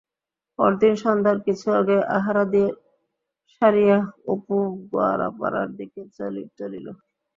[0.59, 2.63] পরদিন সন্ধ্যার কিছু আগে আহারাদি
[3.53, 3.97] সারিয়া
[4.33, 4.57] অপু
[4.89, 6.01] গোয়ালাপাড়ার দিকে
[6.17, 6.37] চলিল।